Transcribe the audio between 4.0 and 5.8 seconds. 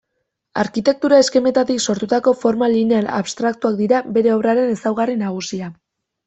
bere obraren ezaugarri nagusia.